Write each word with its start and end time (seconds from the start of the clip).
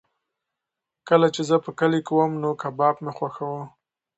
کله 1.07 1.27
چې 1.35 1.41
زه 1.49 1.55
په 1.65 1.71
کلي 1.79 1.99
کې 2.05 2.13
وم 2.15 2.31
نو 2.43 2.49
کباب 2.61 2.95
مې 3.03 3.11
خوښاوه. 3.17 3.63